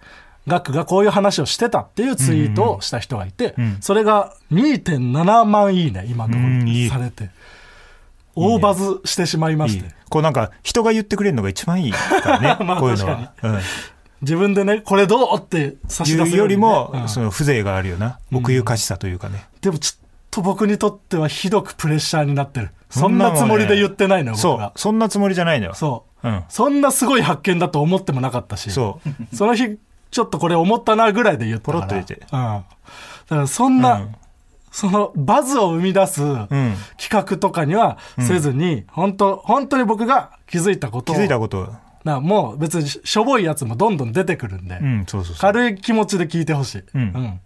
[0.47, 3.77] ガクがこういう話をしてたっていうツイートをした人がいて、うん。
[3.81, 7.31] それが2.7万いいね、今のところうんいいにされて、
[8.35, 9.95] 大バズしてしまいまして。
[10.09, 13.59] こうなんか人が言ってくれるのが一番いいからね まあこういうのは、うん、
[14.23, 17.09] 自分でね、これどうって差し出す言うよりも、うん。
[17.09, 18.19] その風情があるよな。
[18.33, 20.08] 奥ゆかしさというかね、でもちょっ
[20.39, 22.71] と僕にとってはひどくプレッシャーになってる。
[22.91, 24.73] そんなつもりで言ってないのよ、僕そうは。
[24.77, 26.29] そんなつもりじゃないのよそう。
[26.29, 28.71] うんそんなすごい発見だと思ってもなかったし。
[28.71, 29.01] そ
[29.33, 29.79] うその日、
[30.11, 31.87] ちょっとこれ思ったなぐらいで言ったから。
[31.87, 32.41] ポロッと言ってうん。
[32.41, 32.63] だ
[33.29, 34.15] からそんな、うん
[34.71, 36.47] そのバズを生み出すうん
[36.99, 41.17] 企画とかにはせずに、本当本当に僕が気づいたことを。
[41.17, 41.73] 気づいたこと
[42.05, 46.85] なもう別にしょぼいやつもどんどん出てくるんで、うんそうそうそう軽い気持ちで聞いてほしい。
[46.95, 47.41] うん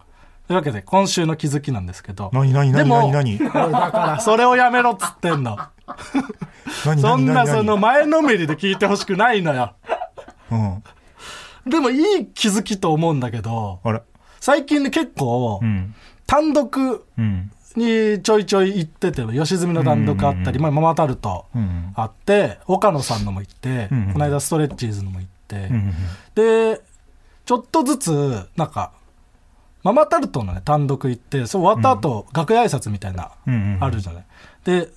[0.48, 2.30] というわけで、今週の気づきなんですけど。
[2.32, 3.38] 何何何何何？
[3.38, 5.56] だから、それをやめろっつってんの。
[6.84, 9.74] 何そんな、その前のめりで聞いてほしくないのよ。
[10.50, 10.82] うん。
[11.70, 14.02] でもいい気づきと思うんだけど、あら。
[14.40, 15.94] 最近ね結構う、ん。
[16.26, 17.50] 単独うん。
[17.76, 25.92] にちょいちょい行ってて、吉住の単独あったり、まあ、ママタルトうんあって、岡野さんのも行って、この間ストレッチーズのも行って、うん。
[26.34, 26.80] で、
[27.46, 28.92] ちょっとずつ、なんか、
[29.82, 34.24] ママタルトのね、単独行って、そう終わった後、楽屋挨拶みたいな、うんうんあるじゃない。
[34.64, 34.88] で、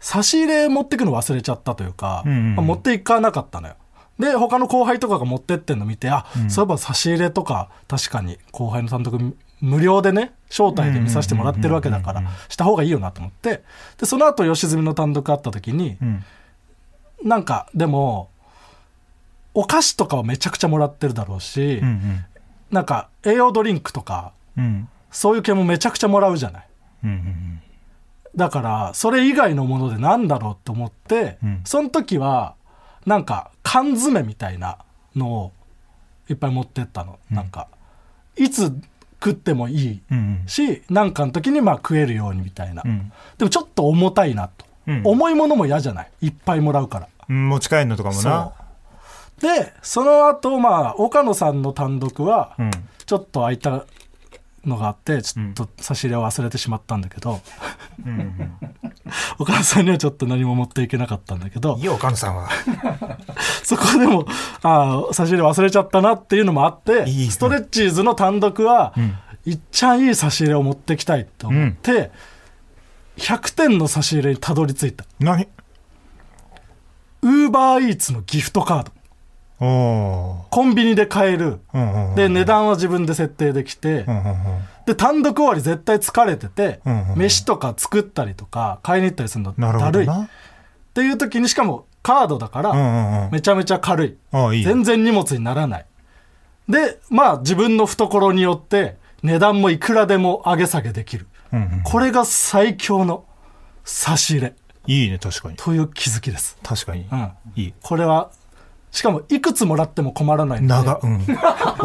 [0.00, 3.74] 差し入れ持ってくの忘れちゃったというか、うんうんまあ持っていかなかったのよ。
[4.18, 9.18] で、他の後輩とかが持ってってんの見て、あ、そういえば差し入れとか、確かに後輩の単独
[9.60, 13.62] 無料でね、招待で見させてもらってるわけだからうんうんうん、した方がいいよなと思って、
[13.98, 16.24] で、その後、吉住の単独あった時に、うん。
[17.24, 18.28] なんか、でも、
[19.54, 22.24] お菓子とかはめちゃくちゃもらってるだろうし、うん。
[22.70, 24.88] なんか、栄養ドリンクとか、うん。
[25.10, 26.66] そういう系もめちゃくちゃもらうじゃない。
[27.04, 27.60] うんうん
[28.36, 31.60] だから、それ以外のものでなんだろうって思って、うん。
[31.64, 32.56] その時は、
[33.06, 34.78] なんか、缶詰みたいな
[35.14, 35.52] のを
[36.28, 37.20] いっぱい持ってったの。
[37.30, 37.68] なんか、
[38.36, 38.76] いつ
[39.22, 42.82] 食ってもいいうんし、なんかの時にまあ食えるようにみたいな。
[42.84, 43.12] うん。
[43.38, 44.66] でもちょっと重たいなと。
[44.88, 45.02] うん。
[45.04, 46.10] 重いものも嫌じゃない？
[46.22, 47.08] いっぱいもらうから。
[47.28, 48.52] うん持ち帰るのとかもな。
[49.40, 52.70] で、その後、まあ、岡野さんの単独は、うん
[53.06, 53.86] ちょっと空いた
[54.64, 57.40] のがあって、ちょっと差し入れを忘れてしまったんだけど、
[58.04, 58.58] うんうん
[59.38, 62.48] 岡野さんにはちょっと何も持っていけなかったんだけどいい、よ岡野さんは。
[63.62, 64.26] そこでも、
[64.62, 69.14] ああ、差し入れ忘れちゃったなっていうのもあって、ストレッチーズの単独は、ん。
[69.44, 72.10] いっちゃんいい差し入れを持ってきたいと思って、
[73.18, 75.04] 100点の差し入れにたどり着いた。
[75.20, 75.48] 何？
[77.22, 78.92] ウーバーイーツのギフトカード。
[79.58, 81.60] コンビニで買える。
[82.16, 84.04] で、値段は自分で設定できて、
[84.86, 86.80] で、単独終わり絶対疲れてて、
[87.16, 90.06] 飯とか作ったりとか、買いに行ったりするのだるい。
[90.06, 90.08] っ
[90.94, 94.16] ていう時にしかもカードだから、めちゃめちゃ軽い。
[94.62, 95.86] 全然荷物にならない。
[96.68, 101.26] で、まあ自分の懐によって値段もいくらでも上げ下げできる。
[101.84, 103.24] これが最強の
[103.84, 104.54] 差し入れ
[104.86, 106.58] いいね確かにという気づきです。
[106.62, 107.32] 確かにうん。
[107.56, 108.30] いいこれは、
[108.94, 111.24] しかもいくつもらっても困らないので、長うん。
[111.24, 111.34] 終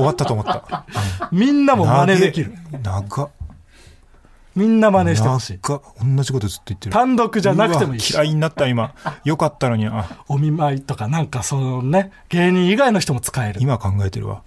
[0.04, 0.86] わったと思った。
[1.32, 2.54] みんなも真似できる。
[2.84, 3.24] 長。
[3.24, 3.30] っ
[4.56, 5.60] みんな真似してほしい。
[5.60, 6.94] 同じことずっと言ってる。
[6.94, 8.94] 単独じゃなくてもいい嫌いになった今。
[9.24, 9.88] よかったのに。
[9.88, 10.24] あ。
[10.28, 13.60] お見舞いとかなんかそのね、芸人以外の人も使える。
[13.60, 14.44] 今考えてるわ。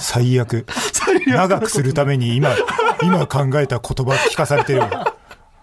[0.00, 0.64] 最悪。
[0.70, 1.26] 最悪。
[1.26, 2.48] 長くするために今
[3.02, 5.14] 今考えた言葉聞かされてるわ。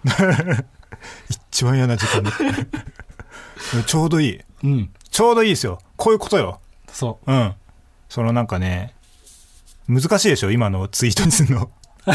[1.50, 2.22] 一番嫌な時間。
[2.22, 2.32] だ
[3.88, 4.40] ちょうどいい。
[4.64, 4.92] うん。
[5.12, 5.80] ちょうどいいですよ。
[5.98, 6.60] こういうことよ。
[6.88, 7.32] そう。
[7.32, 7.54] うん。
[8.10, 8.94] そのなんかね
[9.88, 11.70] 難しいでしょ今のツイートにするの。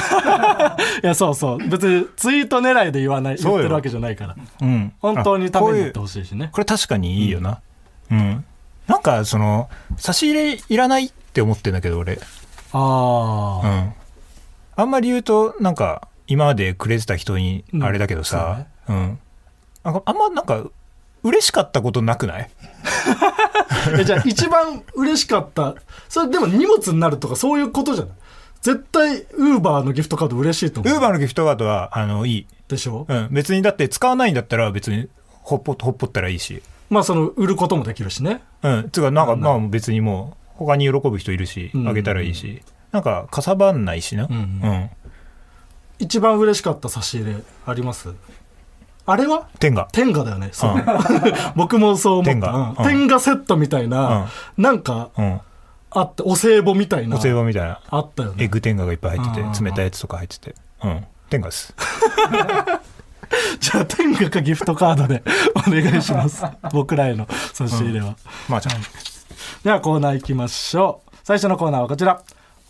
[1.02, 1.58] いや、そうそう。
[1.68, 4.36] 別にツイート狙いで言わない、言ってるわけじゃないから。
[4.62, 4.92] うん。
[5.00, 6.48] 本当にためになってほしいしね。
[6.52, 7.60] これ確かにいいよな。
[8.10, 8.44] うん。
[8.86, 12.18] なんかその差し入れいらないって思ってんだけど俺。
[12.72, 13.92] ああ、うん。
[14.76, 18.66] あんまり言うとなんか今までくれてた人にあれだけどさ。
[18.88, 19.18] うん、
[19.84, 20.64] なんかあんまなんか
[21.28, 22.50] 嬉しかったことなくない？
[24.00, 25.74] えじゃあ一番嬉しかった
[26.08, 28.14] それでも荷物になるとかそういうことじゃない？
[28.62, 30.94] 絶対ウーバーのギフトカード嬉しいと思う。
[30.94, 36.62] ウーバーのギフトカードはあのいい、でしょ、うん、別にだって使わないんだったら別にほっぽほっぽったらいいし。
[36.90, 38.42] まあその売ることもできるしね。
[38.62, 38.90] うん。
[38.90, 41.88] つうかなんかまあ別にもう他に喜ぶ人いるしうん。
[41.88, 42.62] あげたらいいし、
[42.92, 44.34] なんかかさばんないしな、うん。
[44.34, 44.90] うん。
[45.98, 47.36] 一番嬉しかった差し入れ
[47.66, 48.08] あります？
[49.06, 49.48] あれは？
[49.58, 50.50] 天が天下だよね。
[50.52, 50.84] そう、うん。
[51.56, 52.32] 僕もそう思った。
[52.32, 52.74] 天下。
[52.82, 55.40] う天下セットみたいな、なんかうん。
[55.92, 57.80] あってお歳暮みたいなお歳暮みたいな。
[57.88, 58.44] あったよね。
[58.44, 59.52] エッグ天下がいっぱい入ってうん。
[59.52, 60.54] て冷たいやつとか入ってて。
[60.82, 61.06] うん。
[61.30, 61.74] 天下です。
[63.60, 65.22] じゃあ天下かギフトカードで
[65.66, 66.44] お願いします。
[66.72, 68.16] 僕らへの差し入れは、
[68.48, 68.80] まあちゃん。
[69.64, 71.16] ではコーナー行きましょう。
[71.24, 72.20] 最初のコーナーはこちら。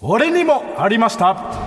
[0.01, 1.66] 俺にもありました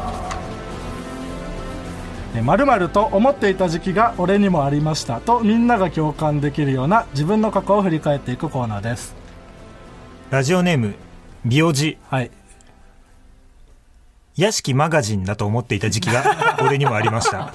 [2.41, 9.15] まるまると思っていた時期が俺にもありましたとみんなが共感できるような自分の過去を振り返っていくコーナーです。
[10.29, 10.95] ラジオネーム
[11.45, 12.31] ビオジはい。
[14.35, 17.53] 屋敷マガジンだと思っていた時期が 俺にもありました。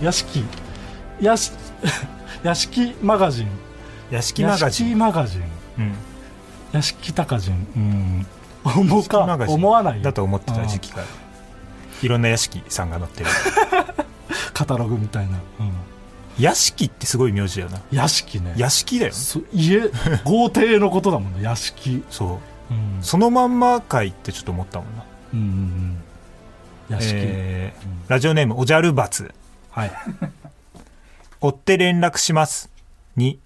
[0.00, 0.44] 屋敷。
[1.20, 1.56] 屋敷
[2.42, 3.48] 屋敷マガジン。
[4.10, 5.42] 屋敷マガジ屋敷ン、マガジン。
[5.78, 5.94] うん、
[6.72, 7.66] 屋敷タカジン。
[7.76, 8.26] うん。
[8.64, 9.98] 思うか思わない。
[9.98, 11.02] よだと思ってた時期が
[12.02, 13.30] いろんな屋敷さんが載ってる。
[14.52, 15.72] カタログみたいな、うん、
[16.38, 17.80] 屋敷ってすごい名字だよな。
[17.90, 18.54] 屋敷ね。
[18.56, 19.12] 屋敷だよ。
[19.12, 19.80] そ家
[20.24, 22.02] 豪邸のことだもんね屋敷。
[22.10, 22.74] そう。
[22.74, 22.98] うん。
[23.02, 25.04] そのまんまかいってちょっと思ったもんな。
[25.34, 26.02] うんうんうん。
[26.88, 29.32] 屋敷、えーラジオネームおじゃるばつ
[29.70, 29.92] はい。
[31.40, 32.70] 追って連絡します。
[33.16, 33.38] に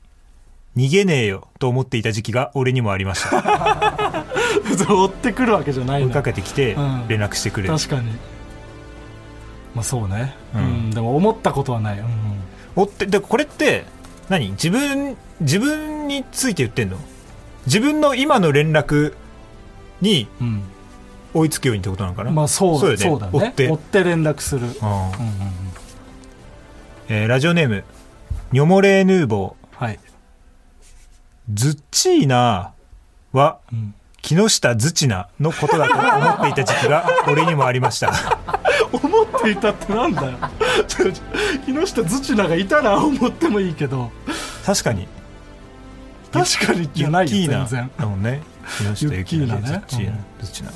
[0.77, 4.25] 逃げねえよと思っていた時期が俺にもありました。
[4.89, 6.09] 追ってくるわけじゃないの。
[6.09, 7.09] 追いかけてきてうん。
[7.09, 8.13] 連絡してくれる、確かに
[9.77, 10.65] まあそうね、ううん。
[10.89, 12.07] んでも思ったことはない、うん
[12.75, 13.85] 追ってでこれって
[14.29, 14.51] 何？
[14.51, 16.97] 自分自分について言ってんの？
[17.67, 19.15] 自分の今の連絡
[20.01, 20.63] にうん。
[21.35, 23.05] 追いつくようにってことなのかな、まあそうそうよね。
[23.05, 23.33] そうだね。
[23.33, 23.69] 追って。
[23.69, 25.13] 追って連絡する、うんうんうんうん、
[27.09, 27.85] えーラジオネーム
[28.53, 29.27] ニョモレーヌー。
[29.27, 29.99] ボはい、ー
[31.53, 32.73] ズッチーナ
[33.33, 33.95] はうん、
[34.27, 38.13] 木下ズチナのことだと思っていた時期が俺にもありました。
[38.93, 40.37] 思っていたってなんだよ。
[41.65, 44.11] 木下ズチナがいたら思ってもいいけど。
[44.65, 45.07] 確かに。
[46.33, 47.91] 確かにじゃないよ全然。
[47.97, 48.43] だもんね。
[48.97, 49.63] 木下ユッキーナね。
[49.65, 50.19] ズッチーナうん。
[50.43, 50.71] ズチナ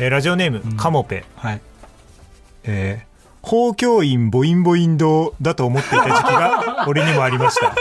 [0.00, 0.76] えーラジオネーム、ん。
[0.76, 1.24] カモペ。
[1.36, 1.60] はい。
[2.64, 3.10] えー
[3.42, 7.74] 法教員ボインボイン堂だと思っていた時期が俺にもありました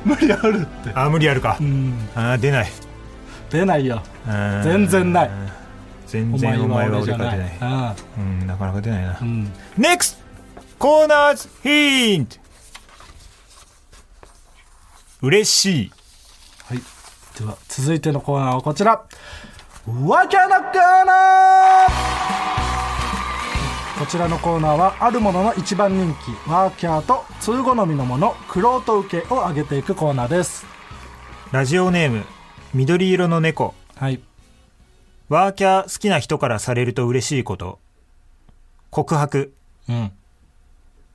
[0.04, 0.90] 無理あるって。
[0.94, 2.08] あー無理あるか、うん。
[2.14, 2.70] あー出ない。
[3.50, 4.02] 出ないよ。
[4.26, 5.30] 全全然ない。
[6.06, 7.56] 全然お前は俺から出ない。
[7.60, 9.10] あうんなかなか出ないな。
[9.10, 9.52] あうん。
[9.78, 10.16] NEXT
[10.78, 12.36] コーナーズヒント
[15.22, 15.92] 嬉しい。
[16.68, 16.78] はい。
[17.38, 18.92] では、続いてのコーナーはこちら。
[18.92, 22.53] わけのコーナー
[23.98, 30.66] こちらのコーナーは、あるものの一番人気、ワーキャーと通好みのもの、クロート受けを上げていくコーナーです。
[31.52, 32.24] ラジオネーム
[32.74, 34.20] 緑色の猫はい。
[35.28, 37.78] ワーキャー好きな人からされると嬉しいこと
[38.90, 39.54] 告白
[39.88, 40.10] うん。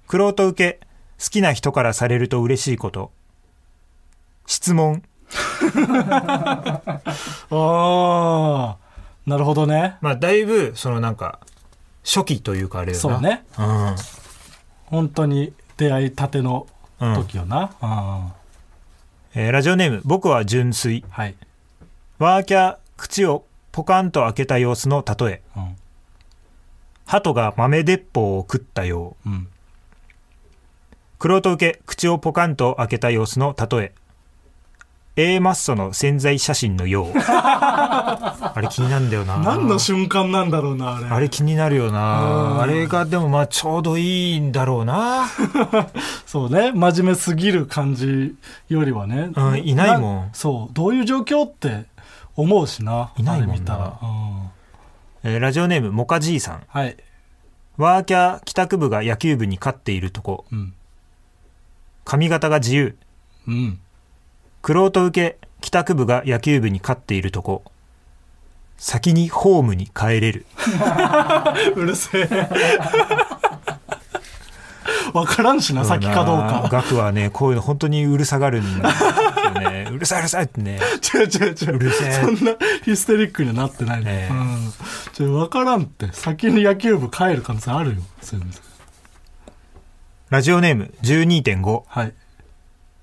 [0.07, 0.87] クロート受け
[1.21, 3.11] 好きな人からされると嬉しいこと
[4.47, 5.03] 質問
[5.91, 6.87] あ
[7.51, 8.77] あ、
[9.27, 9.97] なるほどね。
[9.99, 11.39] まあだいぶそのなんか
[12.11, 13.45] 初期というかあれよなそうね。
[13.59, 13.95] うん
[14.87, 16.65] 本当に出会いたての
[16.99, 17.75] 時よな。
[17.79, 18.33] あ
[19.35, 21.35] えーラジオネーム僕は純粋あはい。
[22.17, 25.75] ワーキャー口をポカンと開けた様子の例えうん。
[27.05, 29.47] 鳩が豆鉄砲を食ったよううん。
[31.19, 33.93] クロート受け口をポカンと開けた様子の例え
[35.21, 37.11] A マッソの潜在写真のよう。
[37.19, 39.37] あれ気になるんだよな。
[39.37, 41.05] 何の瞬間なんだろうな、あれ。
[41.07, 41.93] あれ気になるようん。
[41.93, 45.25] なあれがでもまあちょうどいいんだろうな。
[46.25, 46.71] そうね。
[46.71, 48.33] 真面目すぎる感じ
[48.69, 50.29] よりはね、うんいないもん。
[50.31, 50.73] そう。
[50.73, 51.83] どういう状況って
[52.37, 53.11] 思うしな。
[53.17, 54.49] いないもん見たら、うん。
[55.23, 56.61] えーラジオネームモカじいさん。
[56.69, 56.95] はい。
[57.75, 60.45] ワーキャー帰宅部が野球部に勝っているとこ。
[60.49, 60.73] うん。
[62.05, 62.97] 髪型が自由。
[63.45, 63.79] うん
[64.61, 67.63] クロート受け帰宅部が野球部に勝っているとこ
[68.77, 70.45] 先にホームに帰れる
[71.75, 72.29] うるせえ
[75.13, 76.67] わからんしな、先かどうか。
[76.71, 79.87] ガクはね、こういうの本当にうるさがるんですよね。
[79.91, 80.79] うるさいうるさいってね。
[81.13, 81.75] 違う違う違う。
[81.75, 84.09] うるせえそんなヒステリックにはなってないの。
[84.09, 84.73] ええうん。
[85.13, 86.09] ちょ、わからんって。
[86.11, 88.01] 先に野球部帰る可能性あるよ。
[88.21, 88.49] 全然。
[90.29, 91.83] ラジオネーム12.5。
[91.87, 92.13] はい。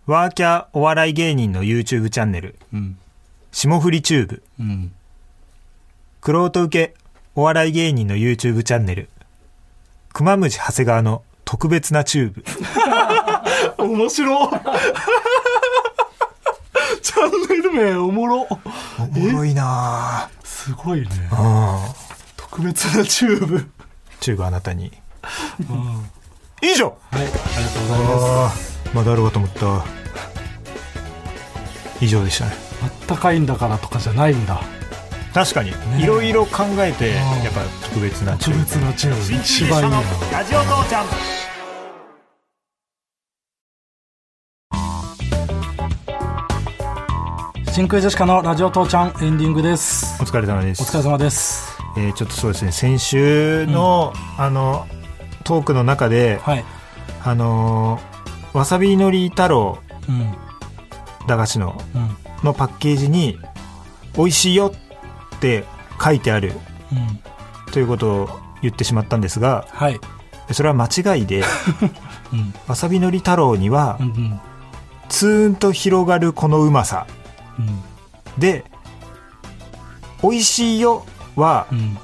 [0.07, 2.55] ワーキャーお笑い芸人の YouTube チャンネル。
[2.73, 2.97] うん。
[3.51, 4.43] 霜降りチューブ。
[4.61, 4.93] うん。
[6.21, 6.95] クロート受け
[7.35, 9.09] お笑い芸人の YouTube チャンネル。
[10.13, 12.45] 熊虫長谷川の特別なチューブ。
[13.83, 14.51] 面白
[17.03, 18.47] チャンネル名おもろ。
[19.01, 21.09] おもろいなすごいね。
[22.37, 23.71] 特別なチューブ。
[24.21, 24.93] チューブあなたに。
[25.69, 26.11] うん
[26.63, 29.85] 以上はい、ありがとうございまあーまだあるかと思った。
[32.01, 32.53] 以上でしたね。
[32.53, 32.85] す。
[32.85, 34.61] あったかいんだからとかじゃないんだ。
[35.35, 38.51] 確かに、ねいろいろ考えて、うんやっぱ特別な特。
[38.57, 39.43] 別なチューブ。
[39.43, 40.01] 一番いいな。
[40.33, 41.07] ラジオ父ちゃん。
[47.73, 50.17] 真空ジェシカのラジオ父ちゃんエンディングです。
[50.23, 50.83] お疲れ様です。
[50.83, 51.77] お疲れ様です。
[51.99, 54.87] えーちょっとそうですね、先週の、あの、
[55.45, 56.65] トークの中で、はい。
[57.23, 58.16] あのー
[58.57, 60.35] わさびのり太郎うん。
[61.27, 62.17] 駄菓子のうん。
[62.45, 63.39] のパッケージに
[64.17, 64.73] 美味しいよ
[65.37, 65.65] って
[66.03, 66.53] 書いてある
[66.91, 67.73] うん。
[67.73, 70.01] ということを言ってしまったんですがはい。
[70.53, 71.43] それは間違いで
[72.33, 72.55] うん。
[72.67, 74.07] わさびのり太郎にはうん。
[74.07, 74.41] うん。
[75.09, 77.07] ツーンと広がるこのうまさ
[77.59, 77.83] うん。
[78.41, 78.65] で
[80.23, 81.05] 美味しいよ
[81.37, 81.99] はうん。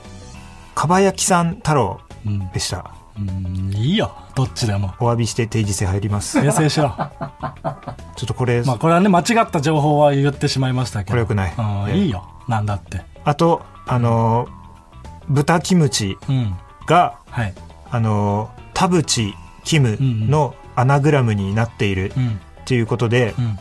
[0.74, 2.50] かば焼きさん太郎うん。
[2.50, 3.72] でしたうん。
[3.74, 4.12] いいよ。
[4.34, 4.94] どっちでも。
[5.00, 6.94] お詫びして定時制入ります訂正しろ。
[8.16, 11.10] ちょっとこれ、まあこれはね、間違った情報は言ってしまいましたけど。
[11.10, 11.90] これ良くないうん。
[11.90, 12.24] ええいいよ。
[12.48, 13.02] なんだって。
[13.24, 14.50] あとあのー
[15.28, 16.56] 豚キムチうん。
[16.86, 17.54] がはい。
[17.90, 22.28] あのー田淵キムのアナグラムになっているうん。
[22.28, 23.58] っていうことで、うん。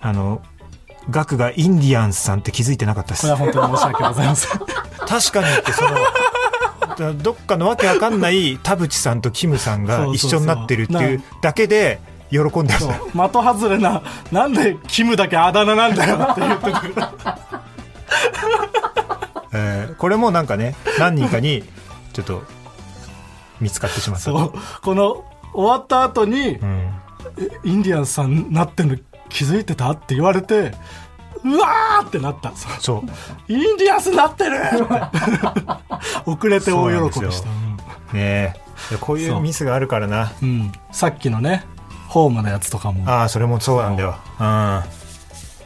[0.00, 0.40] あの
[1.10, 4.60] ガクがインディアンスさんって気づいてなかったですこれは本当に申し訳ございません。
[5.06, 5.96] 確かにってそのだ
[7.14, 13.28] どっかのわけわかんない田淵さんとキムさんが一緒になってるっていうだけで喜んでましそうた。
[13.28, 16.94] 的外れな、なんでキムだけあだ名なんだよって言ってくる。
[19.52, 21.64] えーこれもなんかね何人かに
[22.12, 22.42] ちょっと
[23.60, 24.52] 見つかってしまったそう。
[24.82, 26.90] この、終わった後に、うん、
[27.64, 28.96] インディアンスさんなってんの
[29.28, 29.90] 気づいてた？
[29.90, 30.72] って言われて、
[31.44, 32.52] うわーってなった。
[32.80, 33.04] そ
[33.48, 33.52] う。
[33.52, 34.58] インディアンスなってる。
[36.26, 37.48] 遅れて大喜びした。
[38.12, 38.54] ね
[38.92, 38.96] え。
[39.00, 40.32] こういそううミスがあるからな。
[40.42, 40.46] う。
[40.46, 40.72] んうん。
[40.92, 41.64] さっきのね、
[42.08, 44.16] ホームのやつとかも、ああそれもそうなんだよ。
[44.40, 44.82] うん。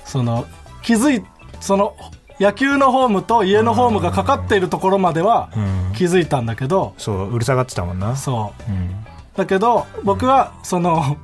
[0.05, 0.47] その、
[0.83, 1.25] 気づい、
[1.61, 1.95] その、
[2.41, 5.93] 野球のホームと家のホームがかかっているところまではうん。
[5.95, 8.17] 気づいたんだけど、そううるさがってたもんな。
[8.17, 8.71] そう。
[8.71, 9.05] うん。
[9.37, 11.17] だけど、僕は、その、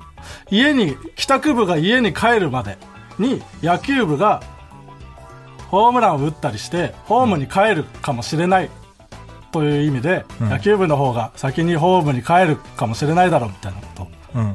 [0.51, 2.79] 家に、帰宅部が家に帰るまで
[3.21, 4.43] に、野球部が、
[5.69, 8.71] ホームランを打ったりして、ホームに帰るかもしれない、
[9.53, 10.49] という意味で、うん。
[10.49, 14.10] 野球部の方が先にホームに帰るかもしれないだろう、みたいなこと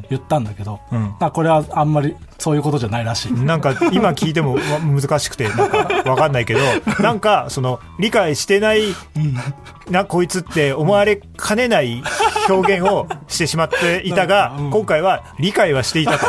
[0.10, 1.16] 言ったんだけど、うん。
[1.20, 3.34] まあこれはあんまりそういうことじゃないらしい。
[3.34, 6.60] なんか今聞いてもわ難しくてなんかわかんないけど
[7.02, 8.82] なんかその理解してない
[9.90, 12.04] なこいつって思われかねない
[12.50, 14.70] 表現をしてしまっていたが うん。
[14.72, 16.26] 今回は理解はしていたと。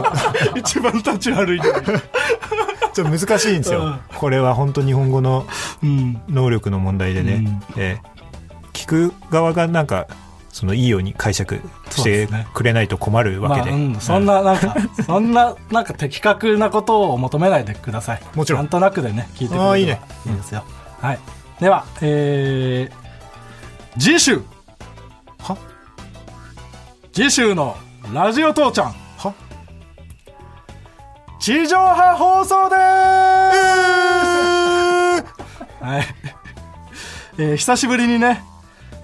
[0.56, 1.60] 一番立ち悪い。
[1.60, 3.80] ちょっと難しいんですよ。
[3.84, 4.00] うん。
[4.16, 5.46] これは本当日本語の
[5.82, 6.20] うん。
[6.28, 7.62] 能力の問題でね、うん。
[7.76, 8.12] えー
[8.72, 10.06] 聞く側がなんか
[10.52, 11.60] そのいいように解釈
[11.90, 18.22] してくれないと困るわまあ、けで、うん、そんな、なんか、 そんな、なんか的確なことを求めないでください。
[18.34, 20.62] もちろんなんとなくでね、聞いてくれればあーいいねいいですよ。
[21.00, 21.18] はい。
[21.58, 24.42] では、えー、次週。
[25.38, 25.56] は？
[27.12, 27.76] 次週の
[28.12, 28.94] ラジオ父ちゃん。
[29.18, 29.32] は？
[31.40, 32.78] 地上波放送でー
[35.16, 35.24] す
[35.82, 36.04] はい。
[37.38, 38.42] えー久しぶりにね、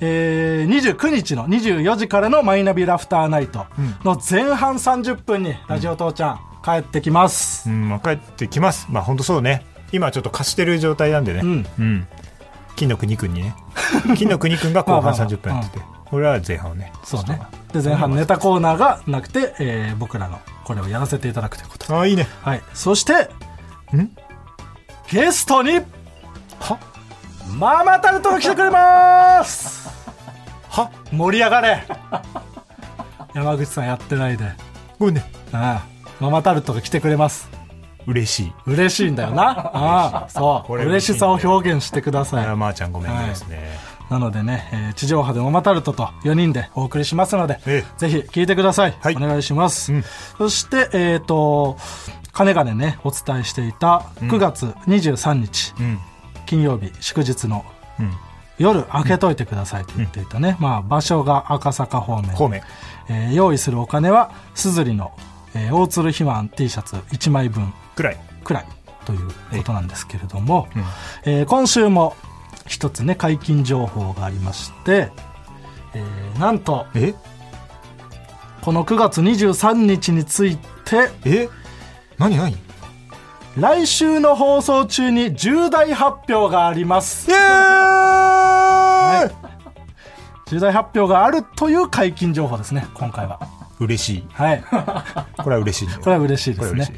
[0.00, 3.66] えー、29日の24時からのマイナビラフターナイト
[4.04, 7.68] の前半30分にラジオ父ちゃん帰ってきます。
[7.68, 8.86] うんまあ、帰ってきます。
[8.90, 9.64] まあ本当そうね。
[9.92, 11.40] 今ちょっと貸してる状態なんでね。
[11.42, 11.66] うん。
[11.78, 12.06] うん。
[12.76, 13.56] 金の国君にね。
[14.16, 15.28] 金の国君が後半まあまあまあ。
[15.28, 15.78] 30分やって。
[15.78, 16.92] て俺は前半をね。
[17.04, 17.40] そうね。
[17.72, 21.78] で、前半ネタコーナーがなくて、えー僕らのこれをやらせていただくというこ。
[21.78, 21.96] と。
[21.96, 22.28] ああいいね。
[22.42, 22.62] はい。
[22.74, 23.30] そして、
[23.96, 24.10] ん？
[25.10, 25.80] ゲストに、
[26.60, 26.78] は？
[27.56, 29.88] ママタルトが来てくれます
[30.70, 30.90] は？
[31.12, 31.82] 盛り上がれ
[33.34, 34.44] 山口さんやってないで。
[34.98, 37.48] ごめんねああママタルトが来てくれます。
[38.06, 39.50] 嬉しい嬉しいんだよな。
[39.50, 40.72] ああ、そう。
[40.74, 42.46] 嬉しさを表現してください。
[42.46, 43.68] あまーちゃんごめんねですね、
[44.10, 48.96] なのでね、えー地上波でママタルトと4人でお送りしますので、えぜひ聞いてください。
[49.00, 49.92] はいお願いします。
[49.92, 50.04] うん
[50.38, 51.76] そして、えっ、と、
[52.32, 56.00] かねがねね、お伝えしていた9月23日、うん。
[56.48, 57.64] 金曜日、祝日の
[58.00, 58.12] うん。
[58.58, 60.56] 夜開けといてくださいと言っていたね。
[60.58, 62.30] まあ、場所が赤坂方面。
[62.32, 62.62] 方面。
[63.08, 65.12] えー用意するお金は、すずりの、
[65.54, 68.16] えー大鶴ひまん T シャツ1枚分くらい。
[68.42, 68.66] くらい
[69.04, 69.28] という
[69.58, 70.84] ことなんですけれども、うん
[71.24, 72.16] えー今週も
[72.66, 75.10] 一つね解禁情報がありまして、
[75.94, 77.14] えーなんとえ？
[78.62, 81.48] この9月23日についてえ？
[82.18, 82.52] 何何？
[82.52, 82.56] イ
[83.58, 89.32] 来週の放送中に重大発表がありますエーイ
[90.46, 93.40] 重大発表があるという解禁情報ですね今回は
[93.80, 94.26] 嬉しい。
[94.32, 94.64] はい
[95.38, 95.94] これは嬉しいね。
[96.02, 96.88] これは嬉しいですね。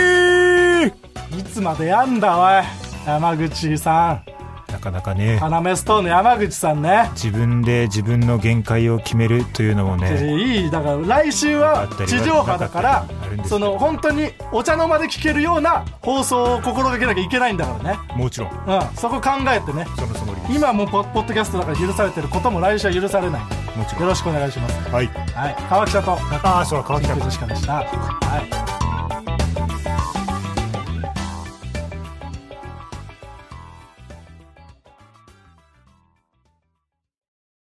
[1.38, 2.64] いつまでやんだおい。
[3.06, 4.39] 山口さん。
[4.72, 7.10] なかなかね、要ストーンの山口さんね。
[7.14, 13.06] 自分で自分の限界を決めるというのもね、いいだから来週は地上波だから
[13.46, 18.00] その本当にお茶の間で聞けるような放送を心がけなきゃいけないんだからね。
[18.16, 19.86] もちろん、うんそこ考えてね。
[19.96, 20.56] そのつもり。
[20.56, 23.42] 今もポポッドキャストだから許されてることも来週は許されない。
[23.76, 24.02] もちろん。
[24.04, 24.90] よろしくお願いします。
[24.90, 25.08] はい。
[25.08, 25.56] はい。
[25.70, 27.74] 川北とああ、そう、川北中ジェシカでした。
[27.76, 28.79] はい